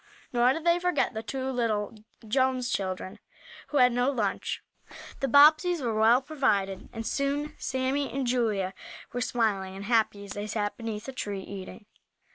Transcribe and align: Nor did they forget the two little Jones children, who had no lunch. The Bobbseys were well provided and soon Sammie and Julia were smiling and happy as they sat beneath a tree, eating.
Nor 0.33 0.51
did 0.53 0.63
they 0.63 0.79
forget 0.79 1.13
the 1.13 1.21
two 1.21 1.51
little 1.51 1.93
Jones 2.27 2.71
children, 2.71 3.19
who 3.67 3.77
had 3.77 3.91
no 3.91 4.09
lunch. 4.09 4.63
The 5.19 5.27
Bobbseys 5.27 5.79
were 5.79 5.93
well 5.93 6.23
provided 6.23 6.89
and 6.91 7.05
soon 7.05 7.53
Sammie 7.59 8.11
and 8.11 8.25
Julia 8.25 8.73
were 9.13 9.21
smiling 9.21 9.75
and 9.75 9.85
happy 9.85 10.25
as 10.25 10.31
they 10.31 10.47
sat 10.47 10.75
beneath 10.75 11.07
a 11.07 11.11
tree, 11.11 11.43
eating. 11.43 11.85